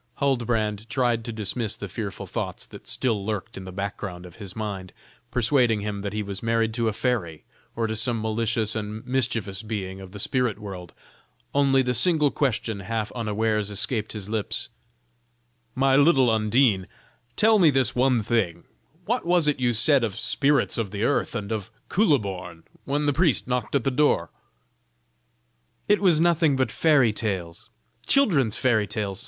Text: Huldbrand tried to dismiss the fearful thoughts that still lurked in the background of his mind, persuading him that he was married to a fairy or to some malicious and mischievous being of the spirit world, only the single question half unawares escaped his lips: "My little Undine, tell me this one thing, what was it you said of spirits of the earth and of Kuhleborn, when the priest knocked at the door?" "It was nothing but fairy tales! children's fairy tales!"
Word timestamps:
Huldbrand 0.15 0.89
tried 0.89 1.23
to 1.25 1.31
dismiss 1.31 1.77
the 1.77 1.87
fearful 1.87 2.25
thoughts 2.25 2.65
that 2.65 2.87
still 2.87 3.23
lurked 3.23 3.55
in 3.55 3.65
the 3.65 3.71
background 3.71 4.25
of 4.25 4.37
his 4.37 4.55
mind, 4.55 4.93
persuading 5.29 5.81
him 5.81 6.01
that 6.01 6.11
he 6.11 6.23
was 6.23 6.41
married 6.41 6.73
to 6.73 6.87
a 6.87 6.91
fairy 6.91 7.43
or 7.75 7.85
to 7.85 7.95
some 7.95 8.19
malicious 8.19 8.75
and 8.75 9.05
mischievous 9.05 9.61
being 9.61 10.01
of 10.01 10.11
the 10.11 10.17
spirit 10.17 10.57
world, 10.57 10.91
only 11.53 11.83
the 11.83 11.93
single 11.93 12.31
question 12.31 12.79
half 12.79 13.11
unawares 13.11 13.69
escaped 13.69 14.13
his 14.13 14.27
lips: 14.27 14.69
"My 15.75 15.95
little 15.95 16.31
Undine, 16.31 16.87
tell 17.35 17.59
me 17.59 17.69
this 17.69 17.93
one 17.93 18.23
thing, 18.23 18.63
what 19.05 19.23
was 19.23 19.47
it 19.47 19.59
you 19.59 19.71
said 19.71 20.03
of 20.03 20.15
spirits 20.15 20.79
of 20.79 20.89
the 20.89 21.03
earth 21.03 21.35
and 21.35 21.51
of 21.51 21.69
Kuhleborn, 21.89 22.63
when 22.85 23.05
the 23.05 23.13
priest 23.13 23.47
knocked 23.47 23.75
at 23.75 23.83
the 23.83 23.91
door?" 23.91 24.31
"It 25.87 26.01
was 26.01 26.19
nothing 26.19 26.55
but 26.55 26.71
fairy 26.71 27.13
tales! 27.13 27.69
children's 28.07 28.57
fairy 28.57 28.87
tales!" 28.87 29.19